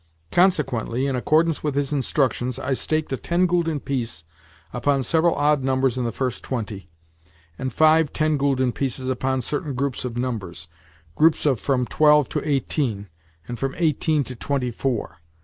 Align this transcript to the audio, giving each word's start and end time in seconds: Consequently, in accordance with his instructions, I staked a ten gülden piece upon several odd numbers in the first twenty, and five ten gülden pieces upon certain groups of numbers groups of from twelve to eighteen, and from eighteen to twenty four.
Consequently, 0.31 1.05
in 1.05 1.15
accordance 1.15 1.61
with 1.61 1.75
his 1.75 1.93
instructions, 1.93 2.57
I 2.57 2.73
staked 2.73 3.13
a 3.13 3.17
ten 3.17 3.47
gülden 3.47 3.85
piece 3.85 4.23
upon 4.73 5.03
several 5.03 5.35
odd 5.35 5.63
numbers 5.63 5.95
in 5.95 6.05
the 6.05 6.11
first 6.11 6.43
twenty, 6.43 6.89
and 7.59 7.71
five 7.71 8.11
ten 8.11 8.35
gülden 8.39 8.73
pieces 8.73 9.09
upon 9.09 9.43
certain 9.43 9.75
groups 9.75 10.03
of 10.03 10.17
numbers 10.17 10.67
groups 11.15 11.45
of 11.45 11.59
from 11.59 11.85
twelve 11.85 12.29
to 12.29 12.41
eighteen, 12.43 13.09
and 13.47 13.59
from 13.59 13.75
eighteen 13.77 14.23
to 14.23 14.35
twenty 14.35 14.71
four. 14.71 15.19